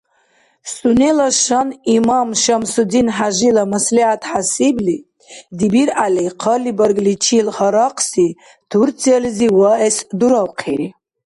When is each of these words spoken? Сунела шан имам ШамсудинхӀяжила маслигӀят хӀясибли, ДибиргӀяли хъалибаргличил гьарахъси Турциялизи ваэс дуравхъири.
Сунела 0.73 1.29
шан 1.43 1.69
имам 1.95 2.29
ШамсудинхӀяжила 2.43 3.63
маслигӀят 3.71 4.21
хӀясибли, 4.29 4.97
ДибиргӀяли 5.57 6.25
хъалибаргличил 6.41 7.47
гьарахъси 7.55 8.27
Турциялизи 8.69 9.47
ваэс 9.57 9.97
дуравхъири. 10.19 10.87